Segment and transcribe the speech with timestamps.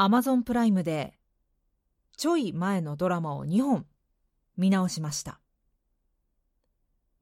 [0.00, 1.12] Amazon プライムで
[2.16, 3.84] ちょい前のドラマを2本
[4.56, 5.40] 見直しました。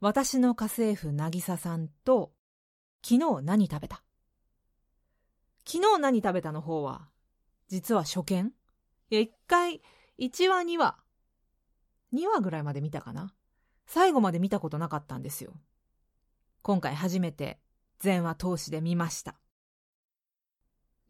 [0.01, 2.30] 私の家政婦渚さんと
[3.04, 4.04] 昨日何食べた？
[5.67, 7.08] 昨日何食べたの方は
[7.67, 8.53] 実は初見？
[9.10, 9.83] いや一回
[10.21, 10.99] 1話2話。
[12.15, 13.35] 2話ぐらいまで見たかな？
[13.87, 15.53] 最後まで見たことなかったんですよ。
[16.62, 17.59] 今回初めて
[17.98, 19.34] 全話通しで見ました。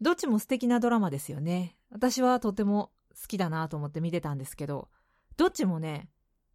[0.01, 4.89] どっちも素敵なドラマですよね私はとても好きだなと思って見てたんですけど
[5.37, 6.09] どっちもね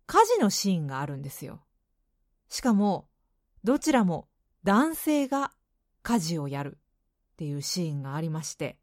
[0.06, 1.60] 家事のシーンがあるんですよ
[2.48, 3.08] しかも
[3.62, 4.28] どちらも
[4.62, 5.52] 男性が
[6.02, 6.78] 家事をやる
[7.34, 8.78] っていうシーンがありまして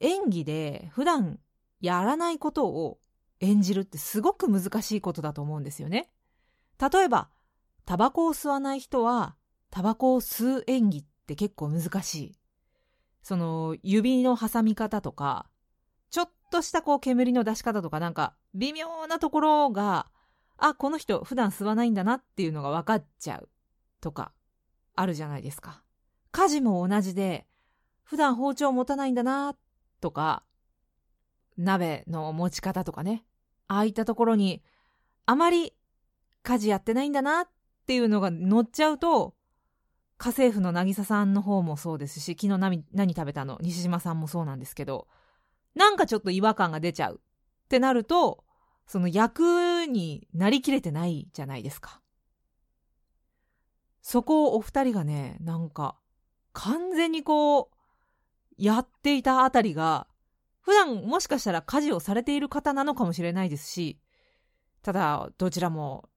[0.00, 1.38] 演技で普段
[1.80, 2.98] やらないことを
[3.40, 6.10] 演じるってすごく難しいことだと思うんですよね。
[6.78, 7.28] 例えば
[7.84, 9.36] タバコを吸わない人は
[9.70, 12.34] タバコを吸う演技って結構難しい。
[13.22, 15.46] その指の挟み方とか
[16.10, 20.06] ちょっとしたこう煙の出し方とかなんか微妙なところが
[20.64, 23.48] あ、この人普段吸わないんだなっていうのが分かっちゃう
[24.00, 24.32] とか
[24.94, 25.82] あるじゃないですか。
[26.30, 27.46] 家事も同じで
[28.04, 29.56] 普段包丁持たないんだな
[30.00, 30.44] とか
[31.58, 33.24] 鍋の持ち方とかね。
[33.66, 34.62] ああいったところに
[35.26, 35.74] あまり
[36.44, 37.48] 家事やってないんだなっ
[37.86, 39.34] ていうのが乗っちゃうと
[40.22, 43.58] 家政婦の渚さんの方もそうですし昨日何何食べたの？
[43.60, 45.08] 西島さんもそうなんですけど
[45.74, 47.20] なんかちょっと違和感が出ちゃう
[47.64, 48.44] ってなると
[48.86, 52.00] その役になりきれてないじゃないですか。
[54.04, 55.96] そこをお二人がね、なんか、
[56.52, 57.74] 完全にこう、
[58.58, 60.08] やっていたあたりが、
[60.60, 64.00] 普段もしかしたら家事をされている方なのかもしれないですし、
[64.82, 66.08] ただ、どちらも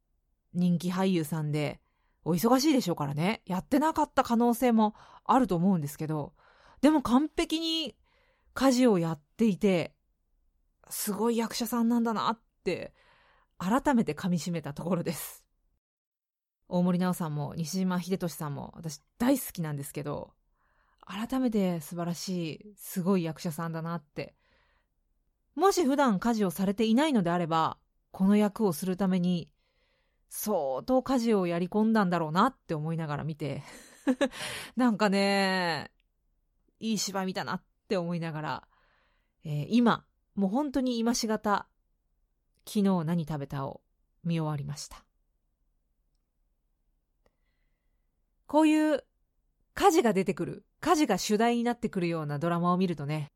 [0.55, 1.79] 人気俳優さんで、
[2.25, 6.33] お忙しいでしょうからね、やってなかった可能性もあると思うんですけど、
[6.81, 7.95] でも完璧に
[8.55, 9.93] 家事をやっていて、
[10.89, 12.93] すごい役者さんなんだなって
[13.57, 15.45] 改めて噛みしめたところです。
[16.67, 20.33] 大森奈緒さんも西島秀俊さんも私大好きなんですけど
[21.05, 24.35] 改めて素晴らしいすごい役者さんだなって。
[25.53, 27.77] もし普段家事をされていないのであれば
[28.11, 29.49] この役をするために
[30.29, 33.63] 相当家事をやり込んだんだろうなって思いながら見て
[34.75, 35.91] なんかね
[36.79, 38.67] いい芝居見たなって思いながら、
[39.43, 40.05] えー、今
[40.35, 41.67] もう本当に今しがた
[42.65, 43.81] 昨日何食べたを
[44.23, 45.05] 見終わりました。
[48.47, 49.03] こういう
[49.73, 53.31] 火事が出てくる、火事が主題になってくるようなドラマを見るとね、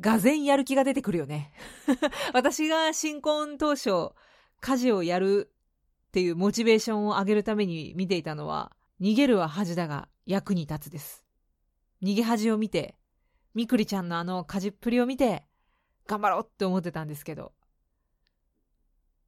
[0.00, 1.52] がぜんやる気が出てくるよね。
[2.32, 4.12] 私が新婚当初、
[4.60, 5.50] 家事をやる
[6.08, 11.24] っていうモチベーションを上げるために見ていたのは、逃げるは恥だが役に立つです。
[12.02, 12.96] 逃げ恥を見て、
[13.54, 15.44] みくりちゃんのあの家事っぷりを見て、
[16.06, 17.52] 頑張ろうって思ってたんですけど、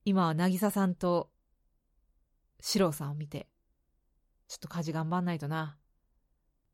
[0.04, 1.30] 今は渚さんと
[2.60, 3.48] 四郎さんを見て、
[4.48, 5.78] ちょっと家事頑張んないとな。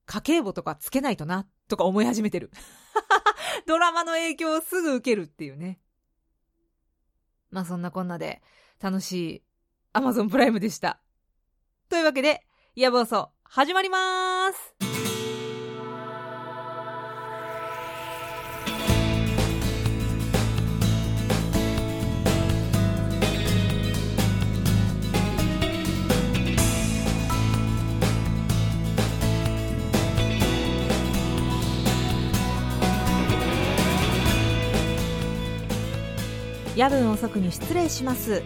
[0.06, 2.50] 家計簿とかつけないとな、とか思い始めてる。
[3.66, 5.80] ドラマの影響をすぐ受けるっていうね。
[7.50, 8.42] まあそんなこんなで
[8.80, 9.42] 楽しい
[9.94, 11.00] Amazon プライムでした。
[11.88, 12.44] というわけで、
[12.76, 15.07] 野望そ始まります
[36.78, 38.40] 夜分遅くに失礼します。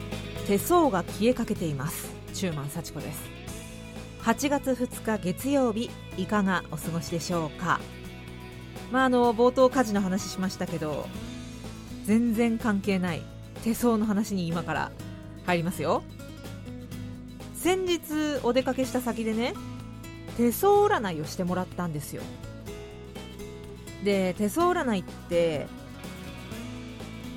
[0.46, 2.10] 手相が消えかけています。
[2.32, 3.24] 中満幸子です。
[4.22, 7.78] 8月2日月曜日いかがお過ごしでしょうか？
[8.90, 11.06] まああの冒頭火事の話しましたけど
[12.04, 13.22] 全然関係ない
[13.64, 14.92] 手相の話に今から
[15.44, 16.02] 入りますよ。
[17.54, 18.00] 先日
[18.44, 19.52] お出かけした先でね
[20.38, 22.22] 手相占いをしてもらったんですよ。
[24.02, 25.66] で手相占いって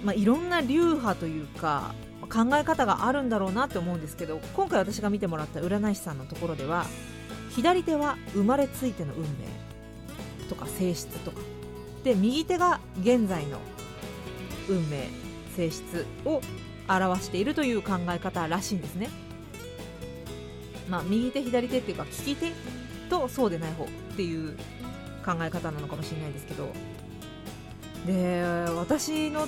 [0.06, 6.86] まあ、いろんな流派というか考え方があるんだろうなって思うんですけど今回私が見てもらった占い師さんのところでは
[7.50, 9.28] 左手は生まれついての運命
[10.48, 11.40] とか性質とか
[12.04, 13.58] で右手が現在の
[14.70, 15.08] 運命
[15.56, 16.42] 性質を
[16.88, 19.10] 表しているという考え方らしいんですね。
[20.88, 22.52] まあ、右手左手っていうか利き手
[23.10, 24.56] とそうでない方っていう
[25.26, 26.72] 考え方なのかもしれないですけど
[28.06, 28.44] で
[28.78, 29.48] 私の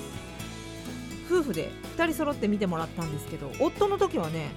[1.28, 4.50] 夫婦で2人揃って見てもらったんですけど夫の時はね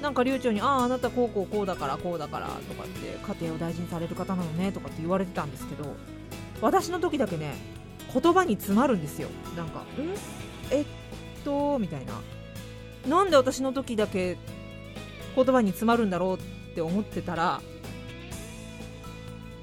[0.00, 5.94] なんか流暢に「あああなたこうこうこうだからこうだから」とかって家庭を大事にされる方なのねとかって言われてたんですけど
[6.60, 7.54] 私の時だけね
[8.12, 9.28] 言葉に詰まるんですよ。
[9.56, 10.14] なんか「ん？
[10.70, 10.86] えっ
[11.44, 12.14] と」みたいな。
[13.08, 14.36] なんで私の時だけ
[15.36, 17.60] 言葉に詰まるんだろうって思ってたら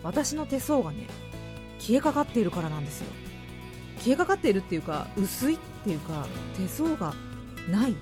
[0.01, 1.07] 私の手相がね
[1.79, 3.07] 消えかかっているからなんですよ。
[3.99, 6.25] 消えかかっているっていうか薄いってていうか
[6.57, 7.13] 手相が
[7.69, 7.95] ない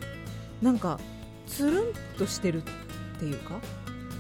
[0.62, 1.00] なんか
[1.48, 3.60] つるんとしてるっていうか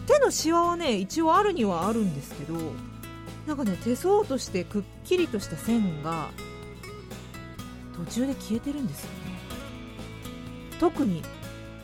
[0.08, 2.56] 手のシワはね一応あるにはあるんですけど
[3.48, 6.30] なんかね手相としてくっきりとした線が
[8.06, 9.16] 途中で消えてるんですよね
[10.80, 11.22] 特に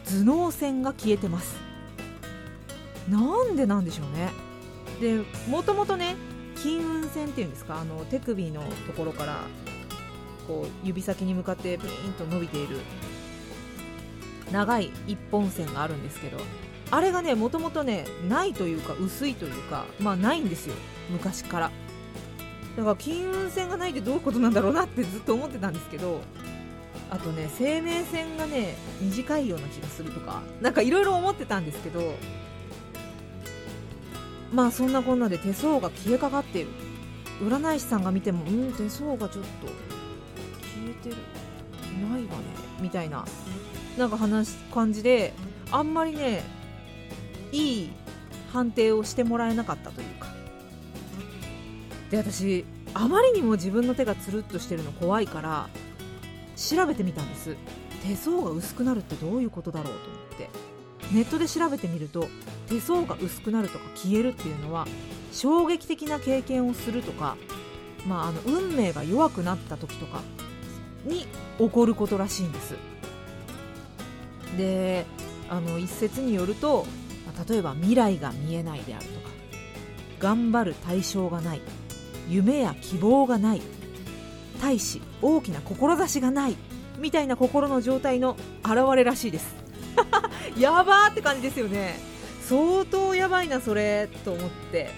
[0.05, 1.57] 頭脳線が消えてます
[3.09, 4.31] なんでなんでしょうね
[4.99, 6.15] でもともとね
[6.55, 9.41] 金運線っていうんですかあの手首のところから
[10.47, 12.77] こう指先に向かってピーンと伸びている。
[14.51, 16.37] 長い一本線があるんですけど
[16.89, 20.75] あれがねもともとねないというか薄いというかまあないんですよ。
[21.09, 21.71] 昔から。
[22.77, 26.21] だから金運線がないってどういうことなんだろうなってずっと思ってたんですけど
[27.09, 32.13] あとね生命線がね短いような気がするとかなんかいろいろ思ってたんですけど
[34.53, 36.69] まあそんなこんなで手相が消えかかっている。
[37.41, 39.67] 占い師さんが見てもうん手相がちょっと
[40.89, 41.15] えてる。
[42.09, 42.43] ないわね。
[42.79, 43.25] みたいな。
[43.97, 45.33] なんか話感じで
[45.71, 46.43] あんまりね
[47.51, 47.89] いい
[48.53, 50.27] 判定をしてもらえなかったというか。
[52.11, 55.69] で私あまりにも自分の手がつるっとしてるの怖いから
[56.55, 57.55] 調べてみたんです。
[58.03, 60.77] 手相が薄くなるってどういうことだろうと思って。
[61.11, 62.27] ネットで調べてみると
[62.67, 64.85] 手相が薄くなるとか消えるっていうのは
[65.31, 67.37] 衝撃的な経験をするとか、
[68.05, 70.21] まあ、あの運命が弱くなった時とか
[71.07, 71.25] に
[71.57, 72.75] 起こることらしいんです。
[74.57, 75.05] で
[75.49, 76.85] あの一説によると
[77.47, 79.29] 例えば未来が見えないであるとか
[80.19, 81.61] 頑張る対象がない
[82.27, 83.61] 夢や希望がない
[84.61, 86.55] 大し大きな志がない
[86.97, 89.55] みたいな心の状態の現れらしいです。
[90.57, 91.99] やばーって感じですよね。
[92.41, 94.89] 相当やばいなそれと思って。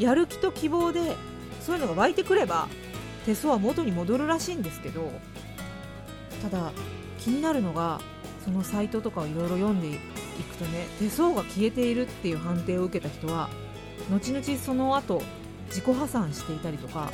[0.00, 1.14] やる気と希望で
[1.60, 2.68] そういうのが湧いてくれば
[3.26, 5.10] 手相は元に戻るらしいんですけど
[6.42, 6.72] ただ
[7.18, 8.00] 気になるのが
[8.44, 13.50] そのサイトとかをいろいろ読んでいくとね手相が消えているっていう判定を受けた人は
[14.10, 15.22] 後々その後
[15.68, 17.10] 自己破産していたりとか、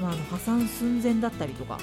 [0.00, 1.78] まあ、あの破産寸前だったりとか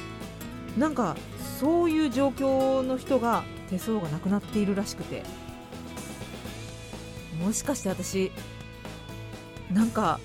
[0.77, 1.17] なんか
[1.59, 5.23] そういう状況の人が手相がなくなっているらしくて
[7.41, 8.31] もしかして私
[9.71, 10.19] なんか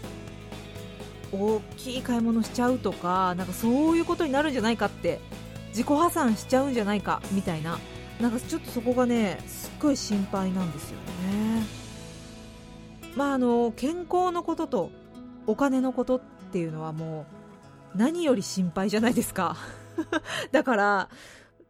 [1.32, 5.21] 大きい買い物しちゃうとかなんかそういうことになるんじゃないかって
[5.69, 7.79] 自己破産しちゃうんじゃないかみたいな
[8.21, 11.62] なんかちょっとそこがねすっごい心配なんですよね。
[13.17, 14.91] まああの健康のことと
[15.47, 16.21] お金のことっ
[16.53, 17.27] ていうのはも
[17.94, 19.56] う何より心配じゃないですか。
[20.53, 21.09] だから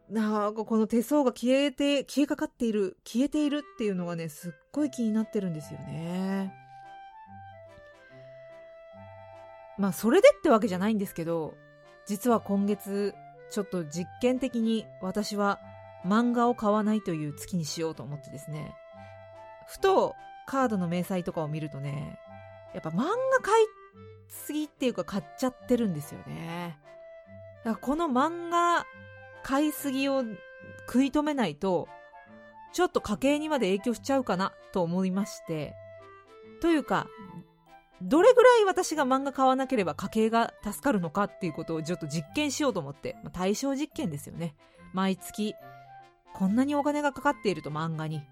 [0.09, 6.60] なんかこの手相が消えて消えかかっている消えているっていうのがねすっごい気になってるんですよね。
[9.77, 11.55] まあそれでってわけじゃないんですけど
[12.05, 13.13] 実は今月
[13.49, 15.59] ちょっと実験的に私は
[16.05, 18.75] 漫画を買わないという月にしようと思ってですね。
[19.67, 20.15] ふと
[20.47, 22.19] カードの明細とかを見るとね
[22.73, 23.05] やっぱ漫画
[23.41, 23.65] 買い
[24.27, 26.79] すぎっていうか買っちゃってるんですよね。
[27.63, 28.85] だからこの漫画
[29.43, 30.23] 買いすぎを
[30.87, 31.87] 食い止めないと
[32.73, 35.75] ちょっと家計にまで影響しちゃうかなと思いまして。
[36.61, 37.07] というか
[38.01, 44.55] どれぐらい私が漫画買わなければ家計が助かるのかっていうことをちょっと実験しようと思って、まあ、対象実験ですよね。
[44.93, 45.53] 毎月
[46.33, 48.23] こんなにお金がかかっていると漫画に。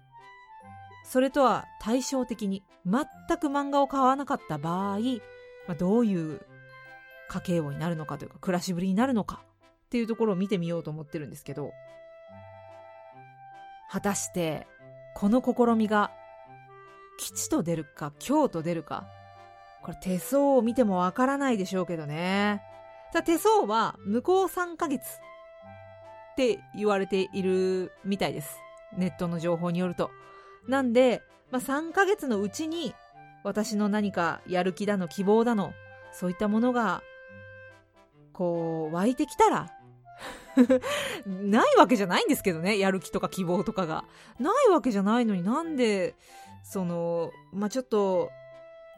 [1.04, 3.04] それとは対照的に全
[3.38, 4.98] く漫画を買わなかった場合、
[5.66, 6.40] まあ、どういう
[7.28, 9.42] 家計簿になるのかというか暮らしぶりになるのか
[9.86, 11.72] っていうところを見てみようと思ってるんですけど
[13.90, 14.68] 果たして
[15.14, 16.12] この試みが
[17.18, 19.08] 吉と出るか凶と出るか
[19.82, 22.62] これ手相を見てもわからないでしょうけどね。
[23.12, 28.58] さ手相は向こう3ヶ月って言われているみたいです。
[28.96, 30.10] ネットの情報によると。
[30.68, 32.94] なんで、まあ、3ヶ月のうちに
[33.42, 35.72] 私の何かやる気だの希望だの、
[36.12, 37.02] そういったものが、
[38.32, 39.70] こう、湧いてきたら、
[41.26, 44.04] ないわけじゃないんですけどね、やる気とか希望とかが。
[44.38, 46.14] ないわけじゃないのになんで、
[46.62, 48.30] その、まあ、ちょっと、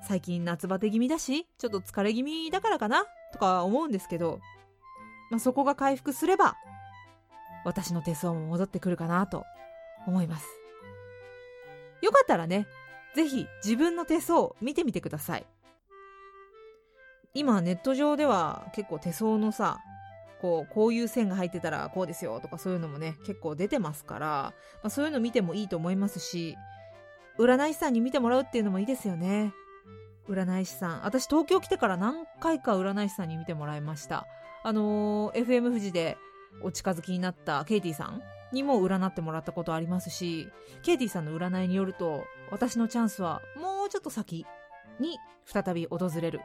[0.06, 4.40] 最近夏バテ気味だし、ちょっと疲れ気味だからかなとか思うんですけど、
[5.30, 6.56] まあ、そこが回復すれば、
[7.64, 9.44] 私の手相も戻ってくるかなと
[10.06, 10.46] 思います。
[12.02, 12.66] よかったらね、
[13.14, 15.46] ぜひ自分の手相見てみてください。
[17.34, 19.78] 今ネット上では結構手相のさ
[20.42, 24.54] こうこういう線が入ってたらこうですよとかそういうのもね結構出てますから、ま
[24.84, 26.56] あ、そういうの見てもいいと思いますし
[27.38, 29.54] 占い師さんに見てもらうっていうのもいいですよね
[30.28, 31.04] 占い師さん。
[31.04, 34.26] 私東京来てから何回か占い師さんに見てもらいました。
[34.64, 36.16] あのー、FM 富士で
[36.62, 40.46] お近づきになったケイティさんにも占ってもらったことありますし
[40.82, 44.46] ケイティさんの占いによると私のチャンスはもうちょっと先
[45.00, 46.40] に再び訪れる。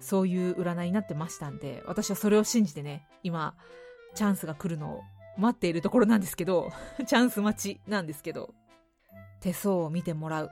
[0.00, 3.54] そういう占いになってましたんで私はそれを信じてね今
[4.16, 5.02] チャンスが来るのを
[5.38, 6.72] 待っているところなんですけど
[7.06, 8.52] チャンス待ちなんですけど
[9.40, 10.50] 手相を見てもらう。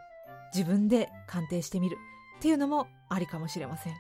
[0.53, 1.97] 自分で鑑定してみる。
[2.41, 3.95] っていうのもありかもしれません。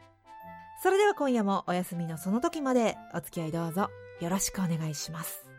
[0.82, 3.90] それでは今夜もお休みのその時までお付き合いどうぞ
[4.22, 5.49] よろしくお願いします。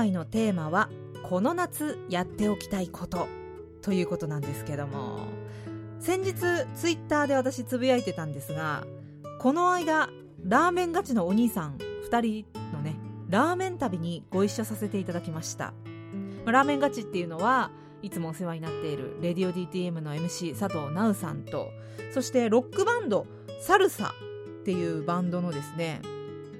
[0.00, 0.88] 回のテーマは
[1.22, 3.28] この夏やっておきたいこと。
[3.82, 5.26] ということなんですけども。
[5.98, 6.32] 先日
[6.74, 8.86] ツイッターで私つぶやいてたんですが
[9.38, 10.08] この間
[10.42, 12.96] ラーメンガチのお兄さん2人のね
[13.28, 15.74] ラーメン旅にご一緒させていただきました。
[16.46, 21.68] ラーメンガチっていうのはいつもお世話になっているレディオ DTM の MC 佐藤直さんと
[22.14, 23.26] そしてロックバンド
[23.60, 24.14] サルサ
[24.62, 26.00] っていうバンドのですね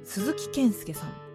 [0.04, 1.29] 鈴木健介さん。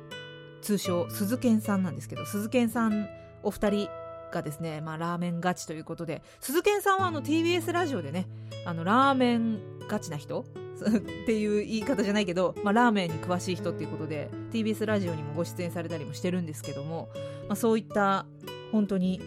[0.66, 3.08] 通称鈴健さんなんですけど鈴健さん
[3.44, 3.90] お二人
[4.34, 8.28] がですね、まあ、ラーメンガチということで鈴健さんはあの TBS ラジオでね
[8.66, 10.44] あのラーメンガチな人？
[10.76, 17.08] っていう言い方じゃないけど、まあ、ラーメンに詳しい人っていうことで TBS ラジオにもご出演されたりもしてるんですけども、
[17.48, 18.26] まあ、そういった
[18.74, 19.22] 本当に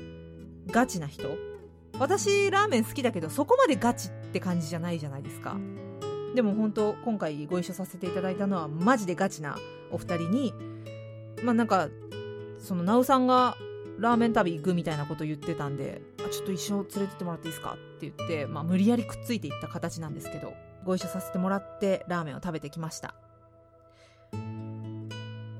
[0.67, 1.29] ガチな人？
[2.01, 5.57] 私ラーメン好きだけどそこまでガチって感じじゃないじゃないですか。
[6.35, 9.57] でも本当今回ご一緒させていただいたのはマジでガチな
[9.91, 10.53] お二人に
[11.45, 11.89] まあなんか
[12.59, 13.57] そのなおさんが
[13.99, 20.53] ラーメン旅行くみたいなこと言ってたんであちょっと一緒連れてってもらっていいですかって言って、まあ、無理やりくっついていった形なんですけど
[20.85, 23.15] ご一緒させてもらってラーメンを食べてきました。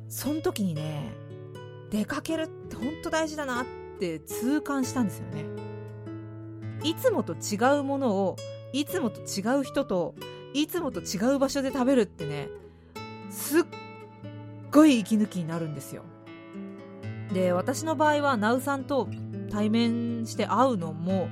[0.09, 1.13] その時にね
[1.91, 3.67] 出かけるって本当大事だなっ
[3.99, 5.45] て痛感したんですよね。
[6.83, 8.37] いつもと違うものを
[8.73, 10.15] いつもと違う人と
[10.55, 12.49] いつもと違う場所で食べるってね
[13.31, 13.65] すっ
[14.73, 16.03] ごい息抜きになるんですよ。
[17.33, 19.09] で私の場合はナウさんと
[19.51, 21.29] 対面して会うのも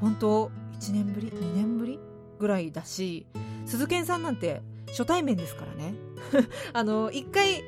[0.00, 0.50] 本当
[0.80, 2.00] 1年ぶり2年ぶり
[2.38, 3.26] ぐらいだし
[3.64, 5.94] 鈴賢さんなんて初対面ですからね。
[6.72, 7.62] あの一回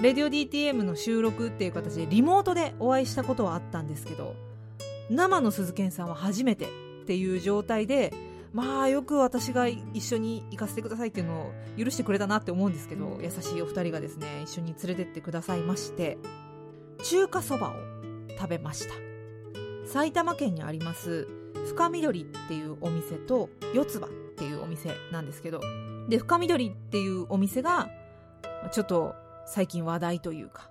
[0.00, 4.34] レディオ DTM の収録っていう形でリモートでお会いしたことはあったんですけど
[5.08, 6.68] 生の鈴賢さんは初めてっ
[7.06, 8.12] ていう状態で
[8.56, 16.16] まあよく私が一緒に行かせてくださいっていうのを許してくれたなって思うんですけど優しいお二人がですね一緒に連れてってくださいまして
[17.04, 17.72] 中華そばを
[18.38, 18.94] 食べました。
[19.86, 21.28] 埼玉県にあります
[21.66, 25.60] 深緑っていうお店と四つ葉っていうお店なんですけど
[26.08, 27.88] で深緑っていうお店が
[28.72, 29.14] ちょっと
[29.46, 30.70] 最近話題というか、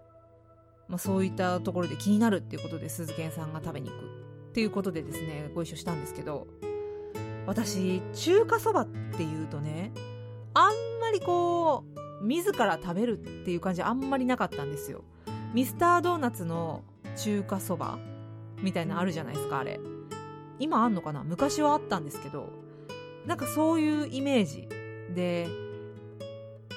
[0.88, 4.02] まあ、そういったところで気になるっていうことで鈴賢さんが食べに行く
[4.50, 6.48] っていうことでですねご一緒したんですけど
[7.48, 9.92] 私中華そばっていうとね
[10.54, 11.84] あんまりこ
[12.22, 15.04] う自ら食べるっていう感じあんまりなかったんですよ。
[15.54, 16.84] ミスタードーナツの
[17.16, 18.00] 中華そば
[18.62, 19.80] みたいなあるじゃないですかあれ。
[20.60, 21.24] 今あんのかな？
[21.24, 22.50] 昔はあったんですけど
[23.26, 24.68] なんかそういうイメージ
[25.14, 25.48] で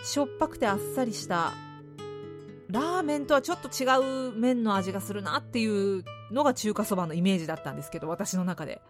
[0.05, 1.53] しょっぱくてあっさりした
[2.69, 8.83] ラーメンとはちょっと違う麺の味がするなっていうのが中華そばのイメージだったんですけど私の中で。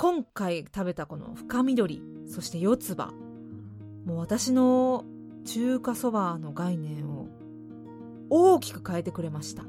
[0.00, 3.12] 今回食べたこの深緑そして四つ葉。
[4.04, 5.04] もう私の
[5.44, 7.26] 中華そばの概念を
[8.30, 9.64] 大きく変えてくれました。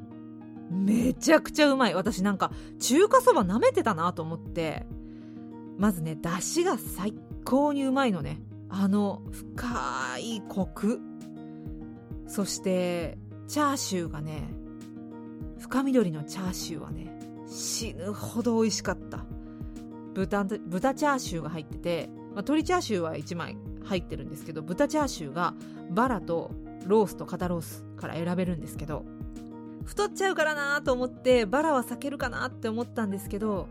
[0.70, 1.96] めちゃくちゃうまい。
[1.96, 4.86] 私なんか中華そば舐めてたなと思って。
[5.80, 8.40] まずね出汁が最高にうまいのね。
[8.70, 11.02] あの深いコク。
[12.28, 13.18] そして
[13.48, 14.48] チャーシューがね
[15.58, 19.26] 深緑のチャーシューはね死ぬほど美味しかった。
[20.28, 25.54] 豚豚チャーシューが入ってて、まあ、鶏チャーシューは1枚入ってるんですけど豚チャーシューが
[25.92, 26.52] バラと
[26.86, 29.06] ロースと肩ロースから選べるんですけど
[29.86, 33.68] 太っちゃうからなと思ってバラは避けるかなって思ったんですけど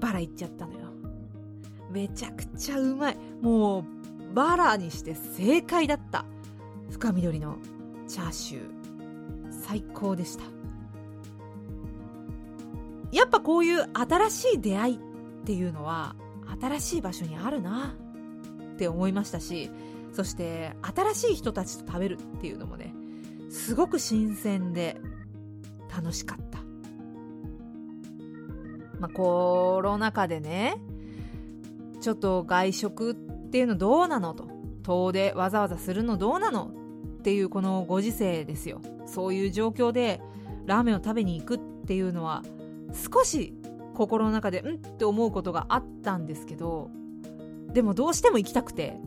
[0.00, 0.80] バラいっちゃったのよ。
[1.90, 3.16] めちゃくちゃうまい。
[3.40, 3.84] もう
[4.34, 6.24] バラにして正解だった。
[6.90, 7.56] 深緑の
[8.08, 8.62] チャーシュー。
[9.64, 10.61] 最高でした。
[13.12, 14.98] やっぱこういう新しい出会いっ
[15.44, 16.16] ていうのは
[16.60, 17.94] 新しい場所にあるな
[18.72, 19.70] って思いましたし
[20.12, 22.94] そして新しい人たちと食べるっていうのもね
[23.50, 24.96] すごく新鮮で
[25.94, 26.58] 楽しかった。
[28.98, 30.76] まあコロナ禍でね
[32.00, 33.14] ちょっと外食っ
[33.50, 34.48] ていうのどうなのと
[34.82, 36.70] 遠出わざわざするのどうなの
[37.18, 38.80] っていうこのご時世ですよ。
[39.06, 40.20] そういう状況で
[40.66, 42.42] ラーメンを食べに行くっていうのは
[42.92, 43.54] 少し
[43.94, 44.74] 心の中でうん？
[44.76, 46.90] って思うことがあったんですけど
[47.72, 48.98] でもどうしても行きたくて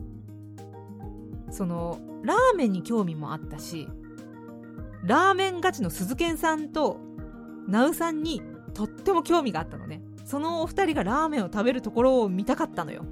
[1.50, 3.88] そのラーメンに興味もあったし
[5.04, 6.98] ラーメンガチの鈴研さんと
[7.68, 8.42] ナウさんに
[8.74, 10.02] とっても興味があったのね。
[10.24, 13.04] そのお二人がラーメンを食べるところを見たかったのよ。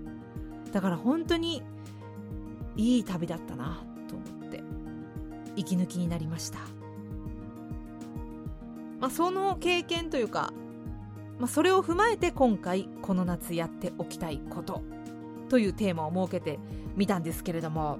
[0.73, 1.62] だから本当に
[2.76, 4.62] いい旅だったなと思って
[5.54, 6.59] 息抜きになりました。
[8.99, 10.52] まあその経験というか
[11.38, 14.83] まあ、それを踏まえて今回この夏やっておきたいこと
[15.49, 16.59] というテーマを設けて
[16.97, 17.99] みたんですけれども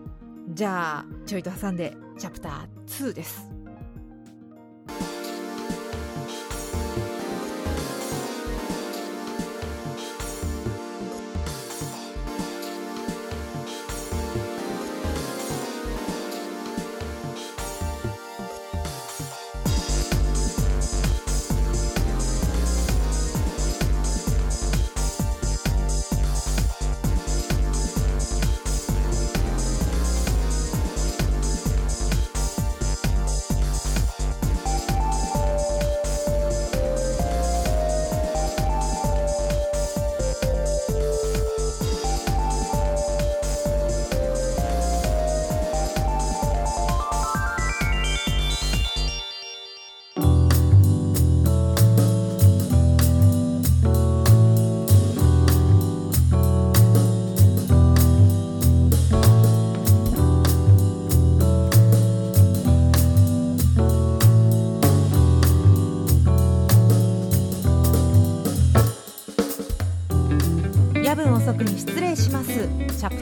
[0.49, 3.53] じゃあちょいと挟んでチャプター2です。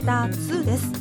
[0.05, 0.91] ター2です。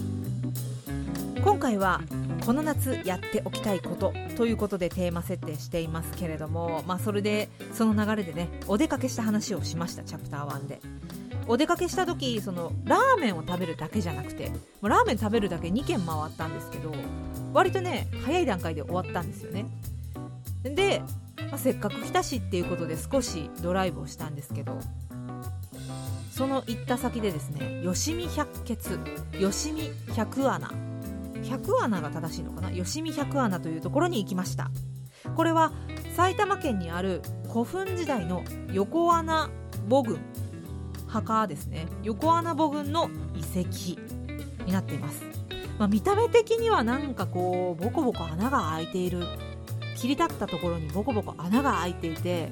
[1.43, 2.03] 今回は
[2.47, 10.81] この夏やっておきたいことということでテーマ設定していますけれどもまあそれでその流れでねお出かけした話をしましたチャプター1で。
[11.49, 16.93] お出かけした時そのラーメンを食べるだけじゃなくてラーメン食べるだけ2軒回ったんですけど
[17.53, 19.67] 割とね早い段階で終わったんですよね。
[20.63, 21.03] で、
[21.51, 24.79] まあ、せっかく来たしっていうことで少しドライブをしたんですけど
[26.35, 30.71] その行った先でですね吉見百穴吉見百穴。
[31.45, 32.71] 百穴が正しいのかな？
[32.71, 34.71] 吉見百穴というところに行きました。
[35.37, 35.73] これは
[36.17, 39.51] 埼玉県にある古墳時代の横穴
[39.91, 40.21] 母群
[41.07, 41.87] 墓ですね。
[42.03, 44.01] 横穴母群の遺跡
[44.65, 45.23] になっています、
[45.79, 49.27] まあ、見た目的にはなんかこうボコボコ穴が開いている。
[49.97, 52.51] 切り立ったところにボコボコ穴が開いていて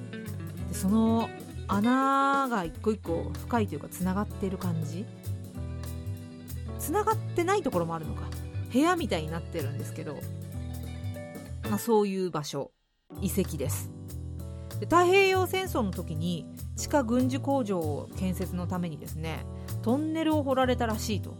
[0.68, 1.28] でその
[1.72, 5.06] 穴が一個一個深いというかつながってる感じ？
[6.78, 8.22] つながってないところもあるのか。
[8.72, 10.18] 部屋みたいになってるんですけど、
[11.68, 12.72] まあ、そういう場所。
[13.20, 13.90] 遺跡です。
[14.78, 19.44] で太平洋戦争の時に地下軍需工場を建設のためにですね
[19.82, 21.36] トンネルを掘られたらしいと。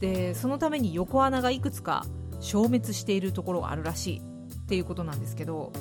[0.00, 2.06] でそのために横穴がいくつか
[2.40, 5.72] 消滅しているところがあるらしいっていうことなんですけど。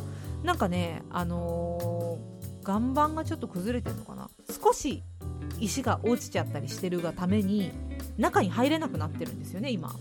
[0.44, 2.37] なんかねあのー
[2.68, 4.30] 岩盤がちょっと崩れてるのかな？
[4.62, 5.04] 少し
[5.60, 7.72] 石が落ちちゃったりしてるがために
[8.18, 9.96] 中に入れなくなってるんですよね今。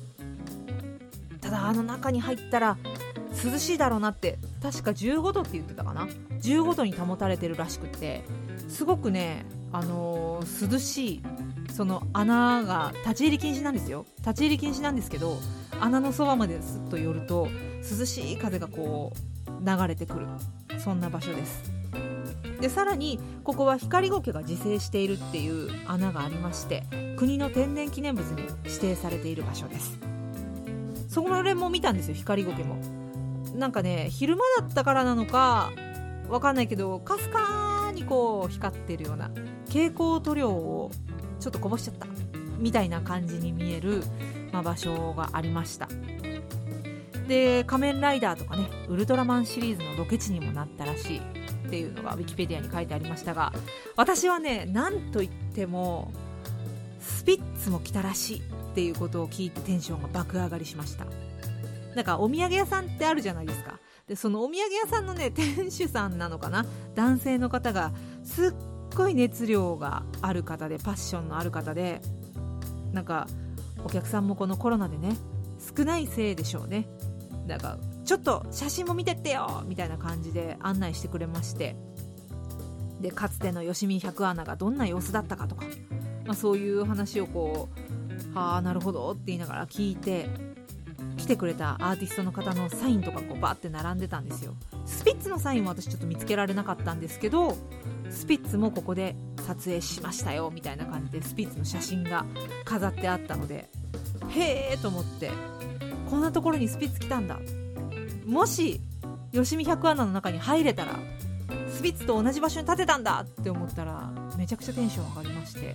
[1.40, 2.76] ただあの中に入ったら
[3.44, 6.08] 涼しいだろうなって確か15度って言ってたかな
[6.40, 8.24] ？15度に保たれてるらしくって
[8.68, 11.22] すごくねあのー、涼しい
[11.72, 14.06] その穴が立ち入り禁止なんですよ。
[14.18, 15.38] 立ち入り禁止なんですけど
[15.80, 17.48] 穴のそばまですっと寄ると
[17.98, 20.26] 涼しい風がこう流れてくる。
[20.78, 21.75] そんな場所です。
[22.60, 26.84] でさらにここは光苔が自生しているっていう穴がありまして
[27.16, 29.98] 国の天然記念物に指定されている場所です。
[31.08, 32.76] そこのれも見たんですよ光苔も。
[33.54, 35.72] なんかね昼間だったからなのか
[36.28, 39.30] わかんないけどかすかにこう光ってるような
[39.66, 40.90] 蛍光塗料を
[41.40, 42.06] ちょっとこぼしちゃった
[42.58, 44.02] みたいな感じに見える、
[44.52, 45.88] まあ、場所がありました。
[47.28, 51.20] で仮面ライダーとかねウルトラマンシリーズのロケ地にもなったらしい。
[51.66, 53.52] っていうのがウィキペディアに書いてありましたが
[53.96, 56.12] 私はね何と言っても
[57.00, 58.42] スピッツも来たらしいっ
[58.74, 61.06] ていうことを聞いてテンションが爆上がりしました。
[61.94, 63.78] なんかお土産屋さんってあるじゃないですか。
[64.06, 66.66] でそのお土産屋さんのね店主さんなのかな。
[66.94, 68.52] 男性の方がすっ
[68.94, 72.00] ごい熱量がある方でパッションのある方で
[72.92, 73.28] なんか
[73.84, 75.16] お客さんもこのコロナでね
[75.76, 76.86] 少ないせいでしょうね。
[77.46, 81.76] なんかちょっと写真も見てってよみたいな感じで案内してくれまして。
[83.00, 85.66] でかつてのよしみ100アナがどんな様子だったかとか、
[86.24, 87.68] まあ、そういう話をこ
[88.32, 90.28] うはあなるほどって言いながら聞いて
[91.18, 94.54] 来てくれたアーティストの方のサインとかこうバーって並んでたんですよ。
[94.86, 97.56] スピッツのサインは私ちょっと見つけられなかったんですけど
[98.10, 99.16] スピッツもここで
[99.46, 102.24] 撮影しましたよみたいな感じでスピッツの写真が
[102.64, 103.68] 飾ってあったので
[104.28, 105.30] へえと思って
[106.08, 107.38] こんなところにスピッツ来たんだ
[108.26, 108.80] もし
[109.32, 110.98] よしみ100アナの中に入れたら
[111.70, 115.74] スピッツと同じ場所に立てたんだって思ったらめちゃくちゃテンション上がりまして。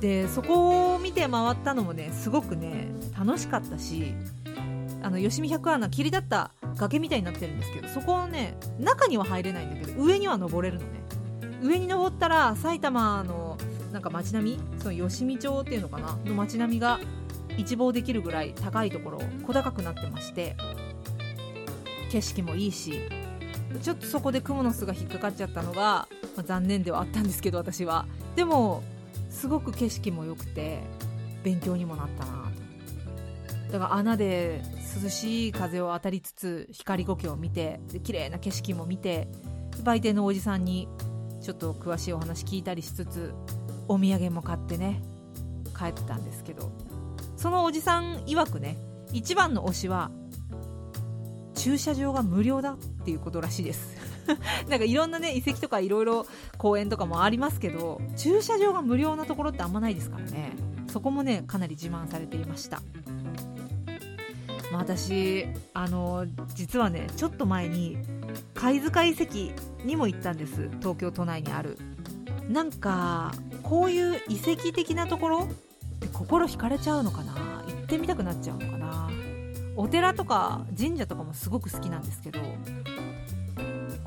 [0.00, 4.12] でそこを見て回ったのもねすごくね楽しかったし
[5.02, 11.00] あのよしみ100アナ切り立った崖みたいになってるんですけどそこをね中には入れないんだけど上には登れるのね。
[11.62, 13.56] 上に登ったら埼玉の
[13.90, 14.60] なんか街並み？
[14.82, 16.18] その吉見町っていうのかな？
[16.26, 17.00] の街並みが
[17.56, 20.56] 一望できるぐらい高いところ小高くなってまして
[22.10, 23.00] 景色もいいし
[23.82, 28.06] ちょっとそこでクモの巣が引っかかっちゃったのが、まあ、残念ではあったんですけど私は。
[28.34, 28.82] でも
[29.28, 30.80] すごく景色も良くて
[31.42, 32.50] 勉強にもなったな
[33.66, 33.72] と。
[33.72, 34.62] だから穴で
[35.02, 39.28] 涼しい風を当たりつつ光苔を見てで綺麗な景色も見て
[39.82, 40.88] 売店のおじさんに
[41.42, 43.34] ちょっと詳しいお話聞いたりしつつ
[43.88, 45.02] お土産も買ってね
[45.76, 46.70] 帰ったんですけど。
[47.46, 48.76] そのおじさん曰くね
[49.12, 50.10] 一番の推しは
[51.54, 53.96] 駐車場が無料だっていうことらしいです。
[54.68, 56.26] なんかいろんなね遺跡とかいろいろ
[56.58, 60.56] 公園とかもありますけど駐車場が無料なところってあんまないですからね。
[60.88, 62.82] そこもねかなり自慢されていました。
[64.72, 67.96] まあ、私あの実はねちょっと前に
[68.54, 69.52] 貝塚遺跡
[69.84, 70.68] にも行ったんです。
[70.80, 71.78] 東京都内にある。
[72.48, 73.30] なんか
[73.62, 75.48] こういう遺跡的なところ
[76.12, 77.34] 心惹かれちゃうのかな？
[77.66, 79.10] 行ってみたくなっちゃうのかな？
[79.76, 82.40] お寺とか神社とかもすごく好きなんですけど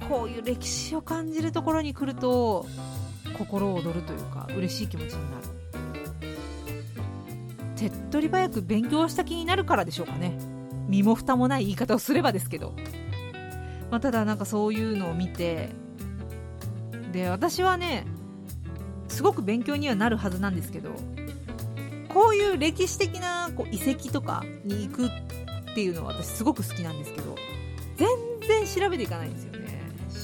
[0.09, 2.65] こういう歴史を感じるところに来ると
[3.37, 5.43] 心躍るというか嬉しい気持ちになる。
[7.75, 10.37] 手っ取り早く勉強した気になるからでしょうかね。
[10.87, 12.73] 身も蓋もない言い方をすればですけど、
[13.91, 15.69] まあ、ただなんかそういうのを見て
[17.11, 18.05] で私はね
[19.07, 20.89] すごく勉強にはなるはずなんですけど
[22.09, 25.09] こういう歴史的なこう遺跡とかに行くっ
[25.75, 27.35] ていうのは私すごく好きなんですけど
[27.97, 28.07] 全
[28.65, 29.59] 然調べていかないんですよね。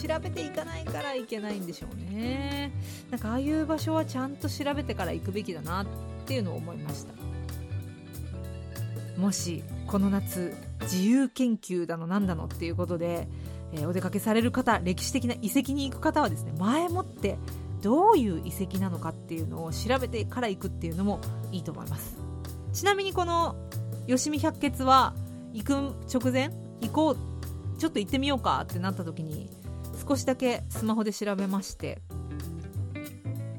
[0.08, 2.72] 調べていかないからいけないんでしょうね。
[3.12, 5.86] なんかああいう場所はちゃんと調べてから行くべきだなっ
[6.26, 7.14] ていうのを思いました。
[9.20, 13.28] もしこの夏自由研究だのなんだのっていうことで、
[13.74, 17.38] えー、お出かけされる方歴史的な遺跡に行く方はですね前もって
[17.86, 21.22] どういう遺跡なのかっていうのを調べてから行くっていうのも
[21.52, 22.18] いいと思います。
[22.74, 23.56] ちなみにこの
[24.08, 25.14] 吉見百穴は
[25.54, 25.72] 行く
[26.12, 26.50] 直前？
[26.82, 27.18] 行こう？
[27.80, 29.52] ちょっと行ってみようかってなった時に
[30.08, 32.02] 少しだけスマホで調べまして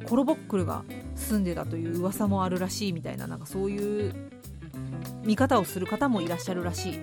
[0.09, 0.83] コロボックルが
[1.15, 4.13] 住んでたという噂もあるらしいみたいななんかそういう
[5.23, 6.97] 見方をする方もいらっしゃるらしい。
[6.97, 6.99] っ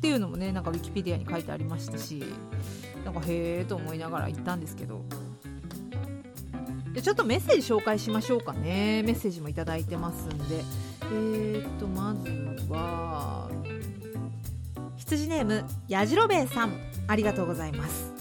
[0.00, 2.24] ていうのもねなんかウィキペディアに書いてありましたし
[3.04, 5.04] なんかへえと思いながら行ったんですけど
[7.02, 9.02] ちょっとメッセージ紹介しましょうかね。
[9.04, 10.64] メッセージも頂いてますんで。
[11.02, 12.30] えー、っとまず
[12.70, 13.50] は
[14.96, 16.72] 羊ネームやじろべえさん。
[17.06, 18.12] ありがとうございます。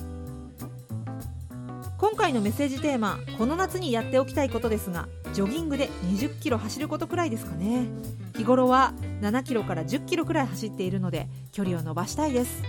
[1.98, 7.88] 今回のメッセージテーマこの夏にやっておきたいことですがジョギングで20キロ走ることくらいですかね。
[8.36, 12.64] 日頃は7キロから10キロくらい走っているので距離を伸ばしたいです。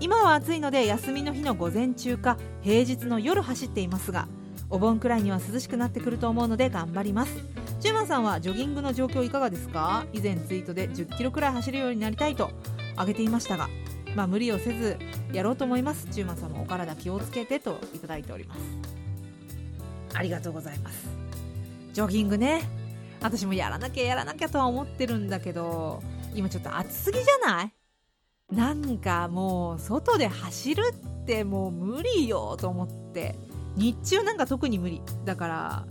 [0.00, 4.28] 今は暑いので休みの日の午前中か平日の夜走っていますが
[4.70, 7.36] お盆くらいには涼しくなってくると思うので頑張ります。
[7.80, 10.06] チュマンさんはジョギングの状況いかがですか？
[10.12, 12.50] 以前ツイートで10キロくらい走るようになりたいと
[12.92, 13.68] 挙げていましたが
[14.14, 14.96] まあ無理をせず
[15.32, 16.06] やろうと思います。
[16.10, 18.60] チューマンさんもお体気をつけてといただいております。
[20.14, 21.08] ありがとうございます。
[21.92, 22.62] ジョギングね。
[23.20, 26.02] 私もやらなきゃやらなきゃとは思ってるんだけど
[26.34, 27.72] 今ちょっと暑すぎじゃない？
[28.50, 33.34] なんかもう外で走るってもう無理よと思って。
[33.76, 35.84] 日中なんか特に無理だから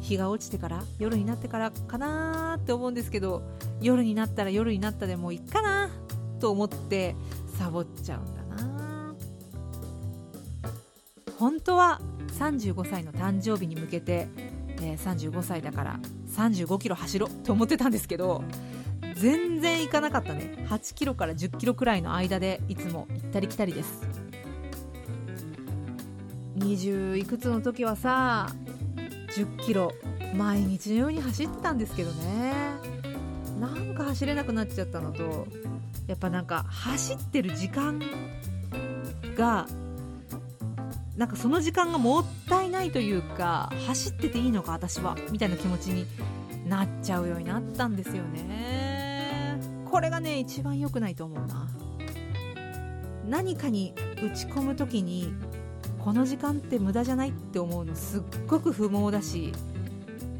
[0.00, 3.42] 日が落ちてから夜になってからかなって思うんですけど
[3.80, 5.90] 夜になったら夜になったでもういっかな
[6.38, 7.16] と思って
[7.58, 9.14] サボっちゃうんだな
[11.38, 12.00] 本当は
[12.38, 14.28] 35歳の誕生日に向けて、
[14.80, 16.00] えー、35歳だから
[16.36, 18.44] 35キロ走ろうと思ってたんですけど
[19.16, 20.66] 全然行かなかったね。
[20.68, 24.05] 8キロから10キロくらいの間でいつも行ったり来たりです。
[26.66, 28.48] 20いくつの時はさ
[29.36, 29.92] 10キロ
[30.34, 32.52] 毎日のように走ってたんですけどね。
[33.60, 35.46] なんか走れなくなっちゃったのと
[36.06, 38.02] やっぱなんか走ってる時間
[39.36, 39.66] が
[41.16, 46.06] なんかその時間がもったいないというか走ってていいのか私はみたいな気持ちに
[46.68, 49.58] なっちゃうようになったんですよね。
[49.90, 51.68] これがね一番良くないと思うな。
[53.26, 55.32] 何かに打ち込む時に
[56.06, 59.52] この時間って無駄じゃないって思うのすっごく不毛だし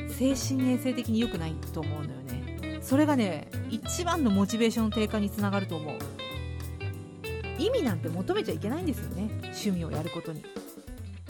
[0.09, 2.79] 精神衛生的に良くないと思うのよね。
[2.81, 5.96] それがね一番のモチベーションの低下につながると思う。
[7.59, 10.44] 意味なんて求めちゃいけないんですよね趣味をやることに。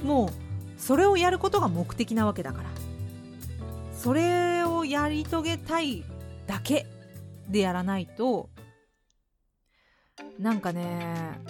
[0.03, 0.29] もう
[0.77, 2.69] それをやることが目的なわけだから。
[3.95, 6.05] それをやり遂げたい
[6.47, 6.87] だけ
[7.49, 8.51] でやらないと
[10.39, 11.41] なんかね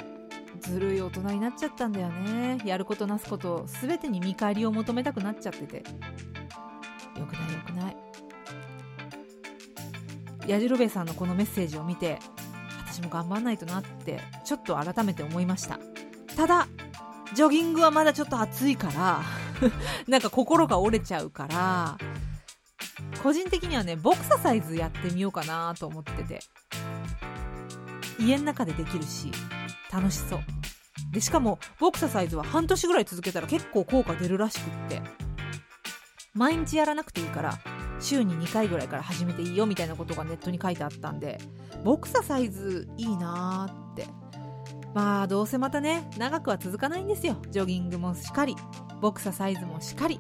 [0.61, 2.59] ずるい大人になっちゃったんだよね。
[2.65, 5.77] やることなすこと全てに見返りを求めたくなっちゃってて。
[5.77, 5.83] よ
[7.27, 7.97] くないよくない。
[10.47, 12.19] やじろべえさんのこのメッセージを見て
[12.87, 15.81] 私も頑張んないとなってちょっと改めて思いました。
[16.37, 16.69] ただ
[17.35, 19.23] ジョギングはまだちょっと暑いから
[20.07, 21.99] なんか心が折れちゃうから
[23.23, 26.41] 個人的にはねボクササイズやってみようかなと思ってて。
[28.19, 29.31] 家の中でできるし
[29.97, 30.41] 楽しそう。
[31.13, 35.01] でしかもボクササイズは半年ぐらい続けたら結構効果出るらしくって。
[36.35, 37.59] 毎日やらなくていいから
[37.99, 41.39] 週に2回ぐらいから始めていいよみたいなことがネットに書いてあったんで
[41.83, 44.07] ボクササイズいいなーって。
[44.93, 47.37] まあどうせまたね長くは続かないんですよ。
[47.51, 48.55] ジョギングもしっかり
[49.01, 50.19] ボクササイズもしっかり。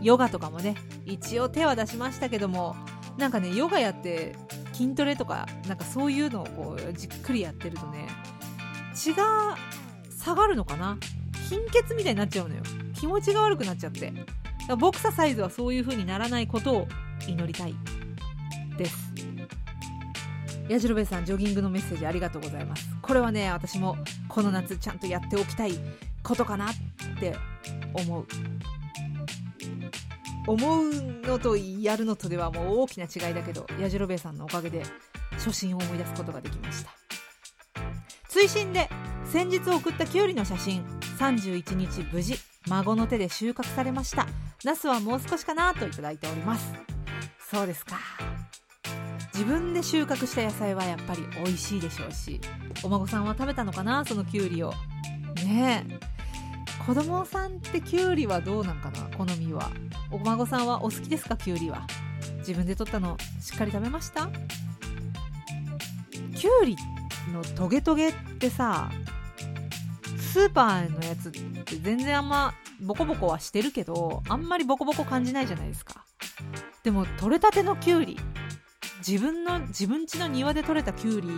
[0.00, 2.74] ヨガとかもね一応手は出しましたけども
[3.16, 4.34] なんかねヨガやって
[4.72, 8.08] 筋トレとかなんかそういうのをこうじっくりやってるとね
[8.94, 9.56] 血が
[10.10, 10.96] 下がるのかな？
[11.50, 12.62] 貧血みたいになっちゃうのよ。
[12.94, 14.12] 気持ちが悪くなっちゃって。
[14.78, 16.88] ボクササイズはそういう風にならないことを
[17.28, 17.74] 祈りたい。
[18.78, 19.12] です。
[20.68, 22.88] やじろべさんジョギングのメッセージありがとうございます。
[23.02, 25.72] これはね私もこの夏ちゃんとやっておきたい
[26.22, 26.74] ことかなっ
[27.20, 27.36] て
[27.92, 28.26] 思う。
[30.46, 34.82] 思うのとやるのとではもう大きな違いだけどやじろべさんのおかげで
[35.32, 37.03] 初心を思い出すことができました。
[38.34, 38.90] 追伸で
[39.30, 40.84] 先日送ったきゅうりの写真。
[41.20, 42.34] 31日無事
[42.66, 44.26] 孫の手で収穫されました。
[44.64, 46.72] ナスはもう少しかなといただいております。
[47.48, 47.96] そうですか。
[49.32, 52.40] 自分で収穫した野菜はやっぱり美味しいでしょうし
[52.82, 54.72] お孫さんは食べたのかなそのきゅうりを。
[55.36, 56.84] ねえ。
[56.84, 59.70] 子供さんってきゅうりはどうなんかな好みは。
[60.10, 61.86] お孫さんはお好きですかきゅうりは。
[62.38, 64.28] 自分で取ったのしっかり食べました？
[66.36, 66.76] きゅうり
[67.32, 68.90] のトゲトゲってさ
[70.18, 76.04] スーパーのやつって全然あんまボコボコはしてるけどあんまりボコボコ感じないじゃないですか。
[76.82, 78.18] でも取れたてのきゅうり
[79.06, 81.28] 自分の自分家の庭で採れたきゅうり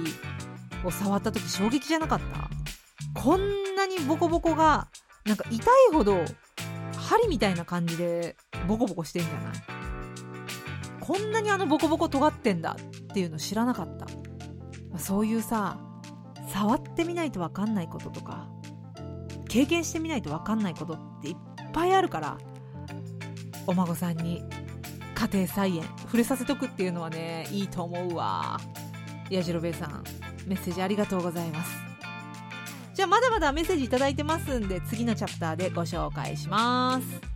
[0.84, 2.20] を触った時衝撃じゃなかっ
[3.14, 3.20] た？
[3.20, 4.88] こんなにボコボコが
[5.24, 6.24] なんか痛いほど
[6.96, 9.52] 針みたいな感じでボコボコしてんじゃない？
[11.00, 14.06] こんなにあのボコボコ尖ってんだっていうの知らなかった。
[14.98, 15.78] そういうさ
[16.48, 18.48] 触ってみないと分かんないこととか
[19.48, 21.36] 経験してみないと分かんないことっていっ
[21.72, 22.38] ぱいあるから
[23.66, 24.42] お孫さんに
[25.14, 28.60] 家庭菜園触れさせとくっていうのはねいいと思うわ。
[29.30, 30.04] やじろべえさん
[30.46, 31.70] メッセージありがとうございます。
[32.94, 37.35] じゃあまだまだメッセージ頂いてますんで次のチャプターでご紹介します。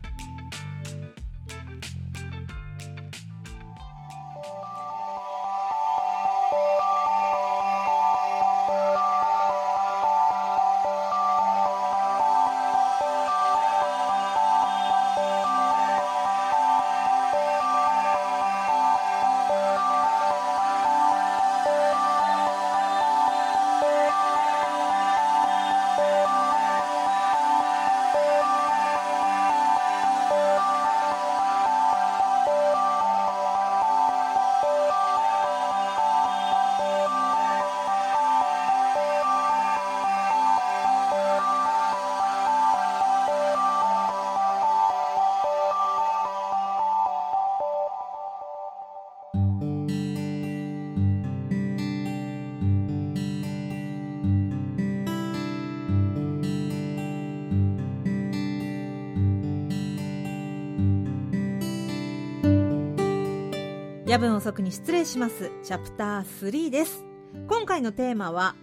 [64.10, 65.52] 夜分遅くに失礼します。
[65.62, 67.04] チャプター3です。
[67.46, 68.56] 今回のテーマは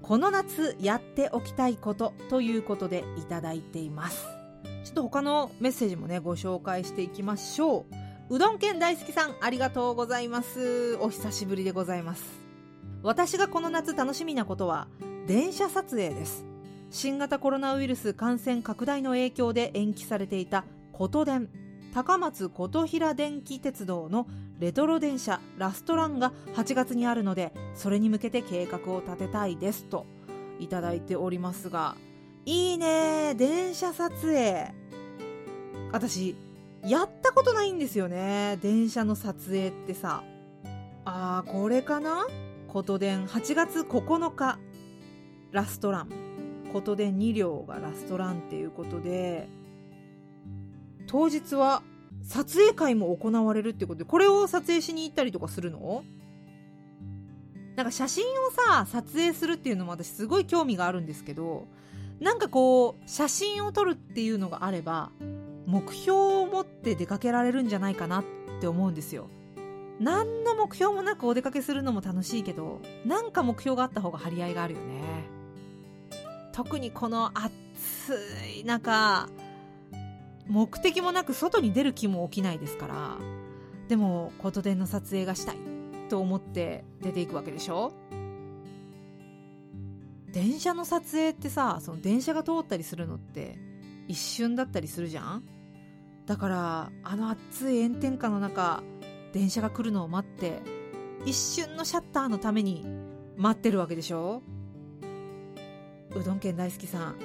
[0.00, 4.24] この夏やっておきたいことということでいただいています。
[4.84, 7.84] ちょっと他のメッセージもねご紹介していきましょ
[8.30, 8.36] う。
[8.36, 10.94] うどん県大好きさんありがとうございます。
[11.00, 12.22] お久しぶりでございます。
[13.02, 14.86] 私がこの夏楽しみなことは
[15.26, 16.44] 電車撮影です。
[16.92, 21.65] 新型コロナウイルス感染拡大の影響で延期されていた琴電。
[21.96, 24.26] 高松琴平電気鉄道の
[24.58, 30.04] レトロ電車ラストランが8月にあるのでそれに向けて計画を立てたいですと
[30.60, 31.96] いただいておりますが
[32.44, 34.74] いいね電車撮影。
[35.90, 36.36] 私
[36.84, 40.22] やったことないんですよね電車の撮影ってさ。
[41.06, 42.26] あーこれかな？
[42.68, 44.58] 琴電8月9日
[45.50, 46.10] ラストラン。
[46.74, 49.48] 琴電2両がラストランっていうことで
[51.06, 51.82] 当日は
[52.22, 56.04] 撮影会も行われるってことでこれを撮影しに行ったりとかするの？
[57.76, 61.66] なんか写真をさ撮影するっていうのも私すごい興味があるんですけど
[62.20, 65.10] なんかこう写真を撮るっていうのがあれば
[65.66, 68.24] 目標を持って出かけられるんじゃないかなっ
[68.60, 69.28] て思うんですよ。
[70.00, 75.26] 何の目標もなくお出かけするのも楽しいけどなんか目標があった方が張り合いがあるよね。
[76.52, 77.50] 特にこの暑
[78.58, 79.28] い中
[80.48, 83.18] 目的もなく外に出る気も起きないですから
[83.88, 85.56] でも琴電の撮影がしたい
[86.08, 87.92] と思って出ていくわけでしょ？
[90.32, 93.58] 電車の撮影ってさその電車が通ったりするのって
[94.06, 95.42] 一瞬だったりするじゃん？
[96.26, 98.82] だからあの暑い炎天下の中
[99.32, 100.60] 電車が来るのを待って
[101.24, 102.86] 一瞬のシャッターのために
[103.36, 104.42] 待ってるわけでしょ？
[106.14, 107.16] うどん県大好きさん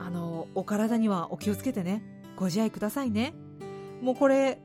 [0.00, 2.02] あのお体にはお気をつけてね。
[2.40, 3.34] ご自愛くださいね。
[4.00, 4.58] もうこれ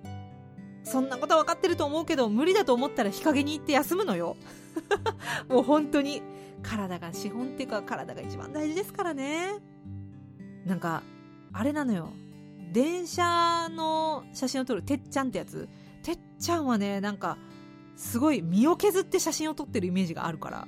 [0.86, 4.38] そんなこと分かってると思うけど無理だと思ったら日陰に行って休むのよ。
[5.50, 6.24] もう本当に
[6.64, 9.56] 体が資本っていうか体が一番大事ですからね。
[10.66, 11.04] なんか
[11.52, 12.14] あれなのよ。
[12.72, 15.68] 電車の写真を撮るてっちゃんってやつ。
[16.02, 17.38] てっちゃんはねなんか
[17.98, 20.68] すごい身を削って写真を撮ってるイメージがあるから。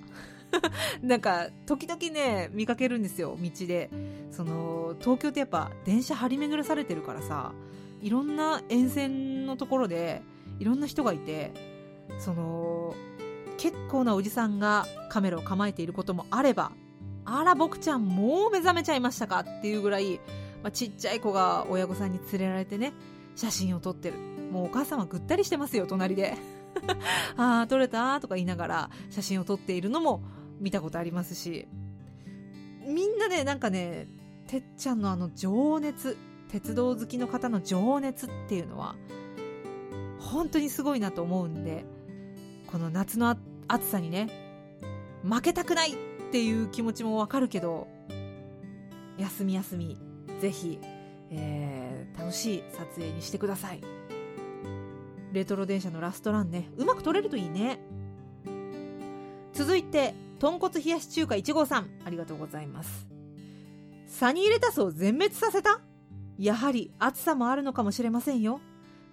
[1.02, 3.90] なんか時々ね見かけるんですよ道で。
[4.32, 7.54] その東京ってやっぱ電車張り巡らされてるからさ
[8.02, 10.22] いろんな沿線のところで
[10.60, 11.54] いろんな人がいて
[12.20, 12.94] その
[13.58, 16.72] 結構なおじさんがカメラを構えていることもあれば
[17.26, 20.20] あら僕ちゃんもう目覚めちゃいましたかっていうぐらい、
[20.64, 22.94] まあ、ちっちゃい子が親御さんに連れられてね
[23.36, 24.18] 写真を撮ってる。
[24.52, 26.38] もうお母さんはぐったりしてますよ隣で。
[27.36, 30.22] ああ撮れたとか言いながら写真を撮っているのも
[30.60, 31.68] 見たことありますし。
[32.88, 34.08] みんなねなんかね
[34.48, 36.18] てっちゃんのあの情熱
[36.50, 38.96] 鉄道好きの方の情熱っていうのは
[40.20, 41.84] 本当にすごいなと思うんで
[42.68, 43.36] この夏の
[43.68, 44.30] 暑さにね
[45.24, 45.96] 負けたくないっ
[46.32, 47.88] ていう気持ちもわかるけど
[49.18, 49.98] 休み休み
[50.40, 50.80] ぜひ、
[51.30, 53.82] えー、楽しい撮影にしてください。
[55.34, 57.80] レトロ電車のラストランねうまく撮れるといいね。
[59.54, 63.08] 続いて豚骨冷やし中華1号さんありがとうございます。
[64.06, 65.82] サニーレタスを全滅させた？
[66.38, 68.62] やはり暑さもあるのかもしれませんよ。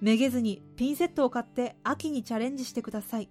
[0.00, 3.30] めげずにピンセットを買って秋にチャレンジしてください。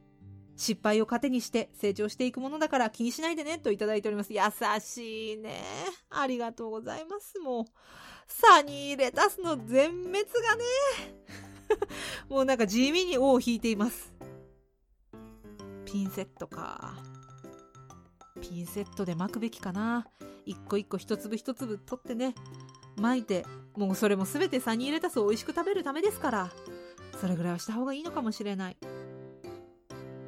[0.56, 4.34] 失敗を糧にして成長していくものだから気にしないでねといただいております。
[4.34, 4.40] 優
[4.80, 5.62] しいね。
[6.10, 7.66] ありがとうございますもう。
[8.28, 10.20] サニーレタスの全滅が
[10.56, 10.64] ね。
[12.30, 14.14] もうなんか地味に尾を引いています。
[15.86, 17.13] ピンセットか。
[18.44, 20.06] ピンセットで巻くべきかな。
[20.46, 22.36] 一個一個一粒一粒取ってね。
[23.00, 23.46] 巻いて
[23.78, 26.52] もうそれも全てサニーレタスを美味しく食べるためですから。
[27.22, 28.78] それぐらいはした方がいいのかもしれない。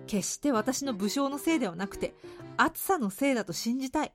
[0.07, 2.13] 決して私の武将のせいではなくて
[2.55, 4.13] 暑さのせいだと信じたい。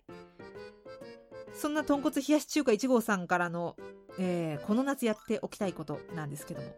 [1.53, 3.76] そんな豚骨冷やし中華1号さんからの、
[4.18, 6.74] えー、この夏やっておきたいことなんですけども。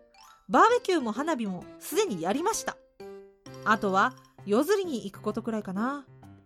[0.49, 2.77] バーベキューも花火もすでにやりました。
[3.65, 4.15] あとは
[4.45, 6.05] 夜釣りに行くことくらいかな。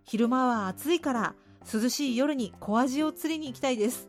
[0.09, 1.35] 昼間は暑いから
[1.73, 4.09] 涼しい夜に小アジを釣りに行きたいです。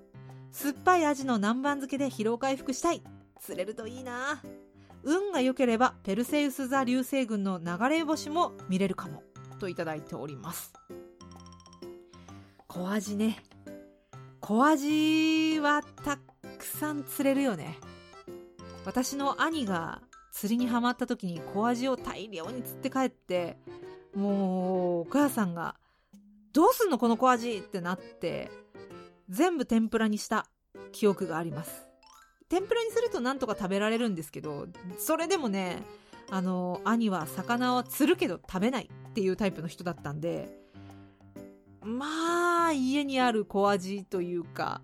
[0.52, 3.02] 酸っぱいアジの南蛮漬けで疲労回復したい。
[3.41, 4.39] 釣れるといいな。
[5.02, 9.24] 運が良ければペルセウス座流星群の流れ星も見れるかも
[9.60, 10.72] といただいております。
[12.68, 13.43] 小アジね。
[14.39, 16.18] 小アジはた
[16.60, 17.80] くさん釣れるよね。
[18.86, 23.58] 私の兄が釣りにはまった時に小アジを大量に釣って帰って
[24.16, 25.76] もうお母さんが
[26.58, 28.49] どうすんのこの小味ってなって、
[29.30, 30.47] 全部天ぷらにした
[30.91, 31.88] 記憶があります。
[32.49, 34.66] 天ぷらにするとなんとか食べられるんですけど、
[34.97, 35.84] それでもね、
[36.30, 40.49] あの兄は魚は釣るけど食べないっていうタイプの人だったんで
[41.82, 44.82] まあ家にある小味というか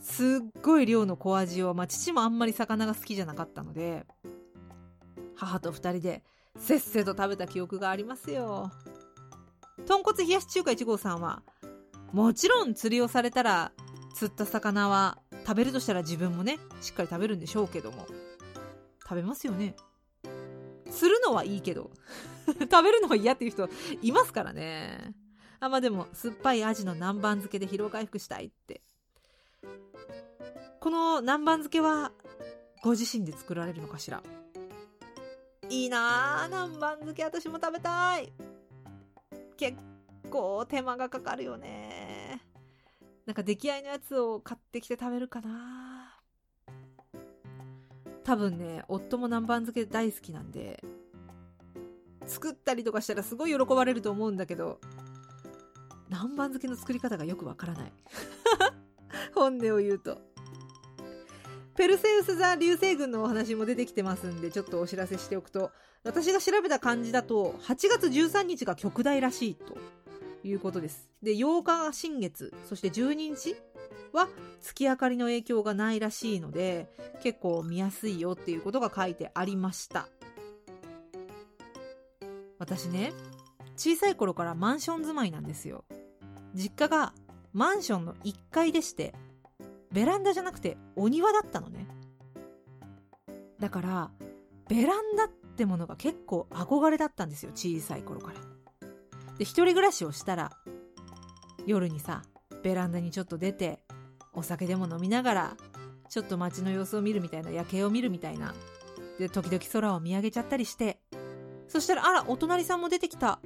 [0.00, 0.26] すっ
[0.62, 4.06] ごい量の小味を、まあ、父もあんまり魚が好きじゃなかったので
[5.34, 6.22] 母と二人で
[6.56, 8.70] せっせと食べた記憶がありますよ
[9.86, 11.42] 豚骨冷やし中華1号さんは
[12.12, 13.72] もちろん釣りをされたら
[14.14, 18.06] 釣った魚は食べるとしたら自分もねしっかり食べるんでしょうけども
[19.02, 19.76] 食べますよね。
[20.90, 21.90] 釣るのはいいけど
[22.46, 23.68] 食べるのは嫌っていう人
[24.02, 25.14] いますからね。
[25.60, 28.82] あまあでも酸っぱいアジの南蛮漬けで疲労回復したいって。
[30.80, 32.12] この南蛮漬けは
[32.82, 34.22] ご自身で作られるのかしら？
[35.68, 38.32] いいなあ南蛮漬け私も食べたい。
[39.56, 39.78] 結
[40.30, 42.42] 構手間がかかるよね。
[43.26, 46.20] なんか出来合いのやつを買ってきて食べるかな。
[48.24, 50.82] 多分ね夫も南蛮漬け大好きなんで
[52.26, 54.80] 作ったりとかしたらすごい喜ばれると思うんだけど
[56.08, 57.92] 南蛮漬けの作り方がよくわからない。
[59.34, 60.18] 本音を言うと。
[61.76, 65.70] ペルセウス座流星群のお話も出てきてますんで、ちょっとお知らせしておくと、
[66.04, 69.76] 私が調べた感じだと、8月13日が極大らしいと
[70.42, 71.10] いうことです。
[71.22, 73.56] で、8日が新月、そして12日
[74.12, 74.28] は
[74.60, 76.88] 月明かりの影響がないらしいので、
[77.22, 80.08] 結構見やすいよっていうことが書いてありました。
[82.58, 83.12] 私ね、
[83.76, 85.84] 小さい頃からマンション住まいなんですよ。
[86.54, 87.12] 実家が
[87.52, 89.14] マンションの1階でして、
[89.92, 91.86] ベランダじゃなくてお庭だったのね。
[93.58, 94.10] だから、
[94.68, 98.40] ベランダってものが結構憧れだったんですよ、小さい頃から。
[99.38, 100.52] で、一人暮らしをしたら、
[101.66, 102.22] 夜にさ、
[102.62, 103.80] ベランダにちょっと出て、
[104.32, 105.56] お酒でも飲みながら、
[106.08, 108.54] ちょっと街の様子を見るみたいな、夜景を見るみたいな。
[109.18, 111.00] で、時々空を見上げちゃったりして、
[111.68, 113.40] そしたら、あら、お隣さんも出てきた。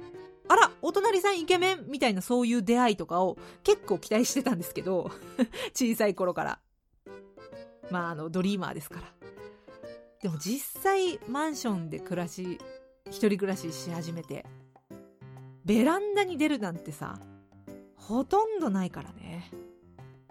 [0.47, 5.11] あら、お隣さんイケメンみたいなそういう出会いとかを結構期待してたんですけど、
[5.73, 6.59] 小さい頃から。
[7.89, 9.07] まあ、あの、ドリーマーですから。
[10.21, 12.59] でも実際、マンションで暮らし、
[13.07, 14.45] 一人暮らしし始めて、
[15.65, 17.19] ベランダに出るなんてさ、
[17.95, 19.51] ほとんどないからね。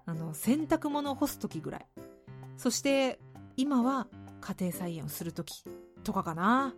[0.07, 1.87] あの、洗濯物を干す時ぐらい。
[2.57, 3.21] そして、
[3.57, 4.07] 今は
[4.41, 5.65] 家庭菜園をする時
[6.03, 6.75] とかかな。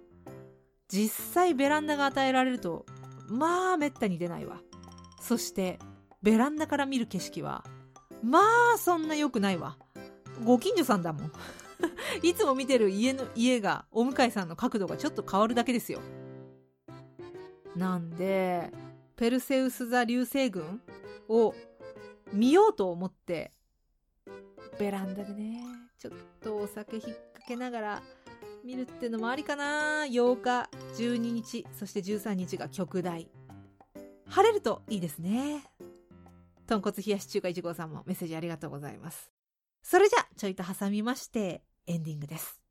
[0.88, 2.84] 実際ベランダが与えられると
[3.32, 4.60] まあめったに出ないわ。
[5.20, 5.78] そして
[6.22, 7.64] ベランダから見る景色は
[8.22, 8.40] ま
[8.74, 9.76] あそんな良くないわ。
[10.44, 11.32] ご近所さんだもん。
[12.22, 16.00] いつも見てる家の家がお向かいさんの角度がちょっと変わるだけですよ。
[17.74, 18.70] なんで
[19.16, 20.80] ペルセウス座流星群
[21.28, 21.54] を
[22.32, 23.52] 見ようと思って
[24.78, 25.62] ベランダでね
[25.98, 28.02] ちょっとお酒引っ掛けながら
[28.64, 30.04] 見るってのもありかな。
[30.04, 33.28] 8日12日そして13日が極大
[34.26, 35.64] 晴れるといいですね。
[36.66, 39.30] 豚骨冷やし中華1号さんもメッセージありがとうございます。
[39.82, 42.61] それじゃちょいと挟みましてエンディングです。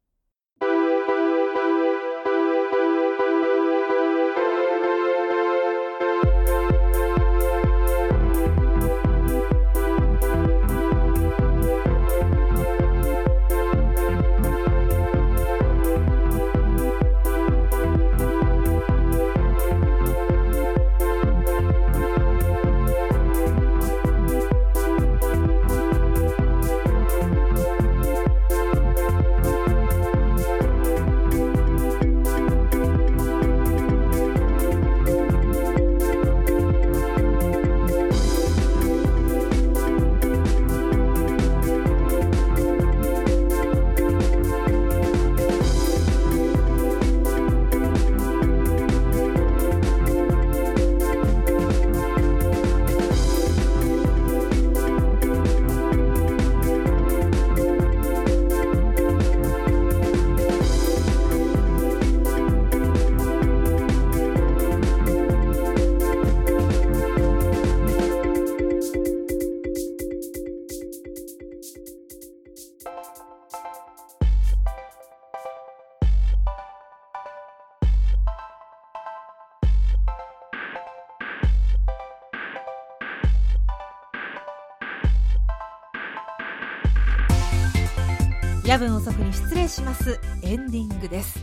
[88.81, 91.39] 分遅くに失礼しますエンディングです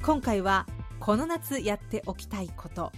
[0.00, 0.64] 今回は
[1.00, 2.92] この夏やっておきたいこと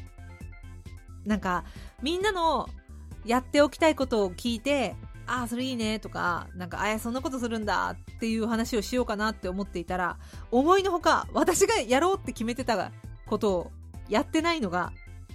[1.24, 1.64] なんか
[2.02, 2.68] みんなの
[3.24, 10.18] やっておきたいことを聞いてああ、それいいねとか、なんか、あや、そんなことするんだっていう話をしようかなって思っていたら、
[10.50, 12.90] 思いのほか、私がやろうって決めてた
[13.26, 13.70] ことを
[14.08, 14.92] やってないのが、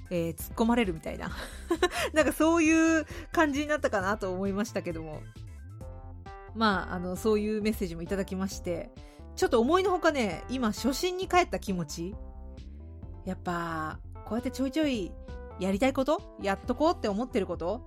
[0.10, 1.32] えー、突っ込まれるみたいな。
[2.14, 5.22] なんかそういう感じになったかなと思いましたけども。
[6.56, 8.90] まあ、あの、そういうメッセージもいただきまして、
[9.36, 12.16] ちょっと思いのほかね、今、初心に帰った気持ち。
[13.26, 15.12] やっぱ、こうやってちょいちょい
[15.60, 17.82] やりたいことやっとこうって思ってること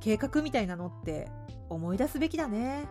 [0.00, 1.28] 計画みたいなのって
[1.68, 2.86] 思い出すべきだね。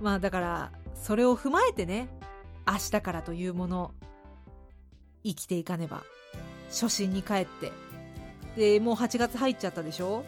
[0.00, 2.08] まあだから、それを踏まえてね、
[2.66, 3.94] 明日からというもの、
[5.24, 6.04] 生きていかねば。
[6.68, 7.72] 初心に帰って。
[8.56, 10.24] で、もう8月入っちゃったでしょ？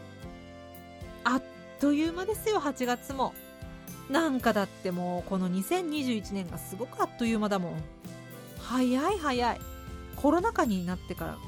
[1.25, 1.43] あっ
[1.81, 3.35] という間ですよ、8月も。
[4.11, 7.83] なんかだってもう、この2021年がすごくあっという間だもん。
[8.59, 9.61] 早い早い。
[10.21, 11.39] コロナ禍になってから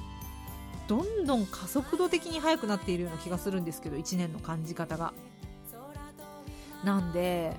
[0.87, 5.13] どんどん加速度的に速くなっているような気がするんですけど1年の感じ方が
[6.85, 7.57] なんで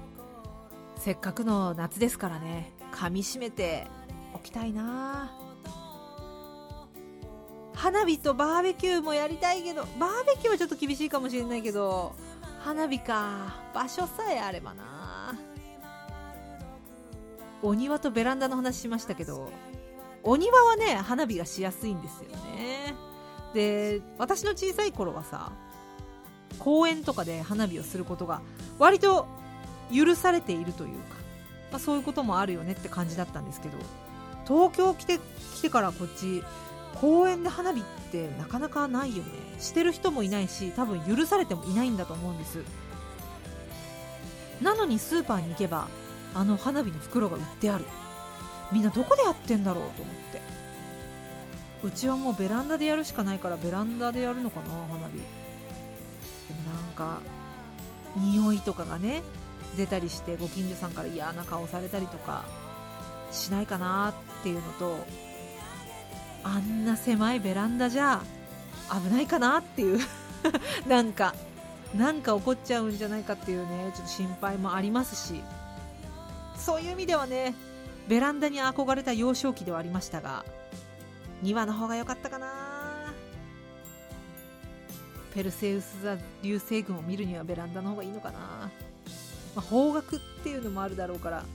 [0.97, 3.87] せっかくの夏ですからね噛みしめて
[4.33, 5.31] おきたいな
[7.73, 12.13] 花火とバーベキューもやりたいけどバーベキューはちょっと厳しいかもしれないけど
[12.63, 13.55] 花火か。
[13.73, 15.35] 場所さえあればな。
[17.63, 19.51] お庭とベランダの話しましたけど
[20.23, 22.95] お庭はね花火がしやすいんですよね。
[23.53, 25.51] で私の小さい頃はさ
[26.57, 28.41] 公園とかで花火をすることが
[28.79, 29.27] 割と
[29.93, 31.15] 許されているというか、
[31.71, 33.77] まあ、そういうこともあるよねって感じだったんですけど
[34.47, 35.19] 東京来て
[35.55, 36.43] 来てからこっち
[36.99, 39.29] 公園で花火ってなかなかないよね。
[39.57, 42.59] してる人もいないし多分許されてもいないんだと思うんです。
[44.61, 45.87] なのにスーパーに行けば
[46.35, 47.85] あの花火の袋が売ってある。
[48.71, 50.41] みんなどこでやってんだろうと思って。
[51.83, 55.17] うちはもうベランダでやるしかないからベランダでやるのかな花火。
[55.17, 55.23] で
[56.53, 57.21] もなんか
[58.17, 59.23] 匂いとかがね
[59.77, 62.43] 出たりしてご近所さんから嫌な顔されたりとか
[63.31, 64.97] しないかなっていうのと
[66.43, 68.21] あんな狭いベランダじゃ
[68.91, 69.99] 危ないかなっていう。
[70.87, 71.35] なんか
[71.95, 75.41] なんか起こっちゃうんじゃないかっていうねちょっと心配もありますし。
[76.57, 77.55] そういう意味ではね
[78.07, 80.45] ベランダに憧れた幼少期ではありましたが
[81.41, 82.71] 庭の方が良かったかな。
[85.33, 88.71] ペルセウス座流星群を見るにはベランダの方がいいのかな、ま
[89.55, 91.45] あ、方角っていうのもあるだろうから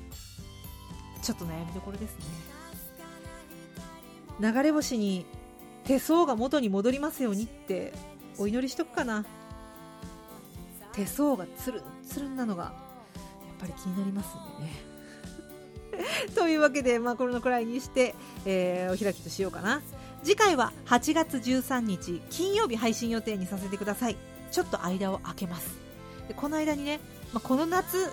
[1.23, 2.25] ちょっと悩みどころですね。
[4.41, 5.27] 流れ星に
[5.85, 7.93] 手相が元に戻りますようにって
[8.39, 9.25] お祈りしとくかな。
[10.93, 12.73] 手相がつるんつるんなのがやっ
[13.61, 14.97] ぱり気になりますんでね。
[16.35, 18.15] というわけで、まあ、このくらいにして、
[18.45, 19.83] えー、お開きとしようかな。
[20.23, 24.17] 次回は8月13日金曜日配信予定にさせてください。
[24.51, 25.77] ちょっと間を空けます。
[26.29, 27.01] でこの間にね、
[27.33, 28.11] まあ、この夏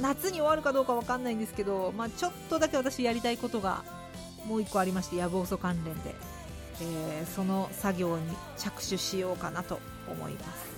[0.00, 3.84] 夏に終わるかどうかわかんないんですけど、まあ、ちょっとだけ私やりたいことが
[4.46, 6.14] もう1個ありまして野望素関連で、
[6.80, 8.24] えー、その作業に
[8.56, 10.74] 着手しようかなと思います。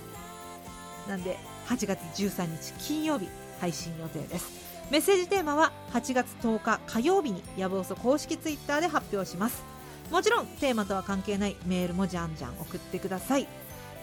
[1.09, 1.37] なんで
[1.67, 3.27] 8月13日金曜日
[3.59, 4.67] 配信予定です。
[4.89, 9.63] メッセージテーマは8月10日火曜日にヤブオソ公式ツイッターで発表します。
[10.11, 13.47] もちろんテーマとは関係ないメールもじゃんじゃん送ってください。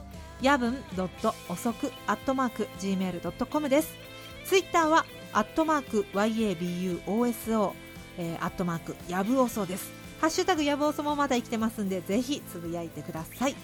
[0.42, 0.78] やぶん
[1.50, 3.94] 遅く .gmail.com です
[4.46, 7.74] ツイッターはアットマーク YABUOSO、
[8.18, 9.92] えー、アットマークやぶおそです。
[10.20, 13.56] ハッシュタグやぶおそもまだ生きてますんで、ぜひつぶやいてください。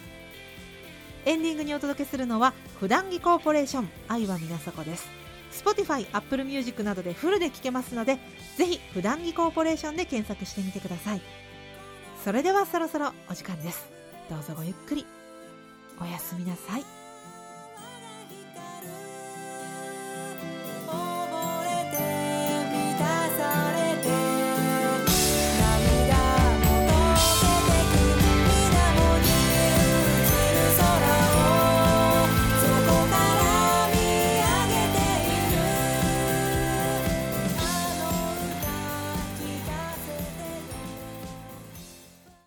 [1.25, 5.26] エンディングにお届けするのは、普段着コーポレーション、愛は皆底です。
[5.51, 8.17] Spotify、Apple Music などでフルで聴けますので、
[8.57, 11.21] ぜひ普段着コーポレーションで検索してみてください。
[12.23, 13.87] それではそろそろお時間です。
[14.29, 15.05] どうぞごゆっくり。
[16.01, 16.96] おやすみなさい。